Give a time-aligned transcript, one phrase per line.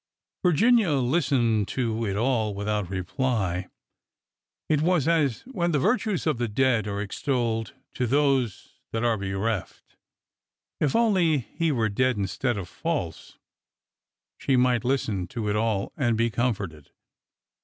[0.41, 3.67] Virginia listened to it all without reply.
[4.67, 9.15] It was as when the virtues of the dead are extolled to those that are
[9.15, 9.95] be reft.
[10.79, 13.37] If only he were dead— instead of false—
[14.39, 16.89] she might listen to it all and be comforted!